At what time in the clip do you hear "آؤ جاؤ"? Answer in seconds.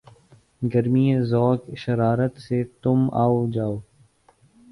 3.23-3.75